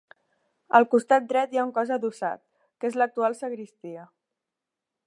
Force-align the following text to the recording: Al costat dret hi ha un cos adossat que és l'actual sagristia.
Al 0.79 0.87
costat 0.93 1.27
dret 1.33 1.53
hi 1.53 1.61
ha 1.61 1.67
un 1.67 1.75
cos 1.75 1.93
adossat 1.99 2.43
que 2.63 2.91
és 2.93 2.99
l'actual 3.03 3.39
sagristia. 3.43 4.09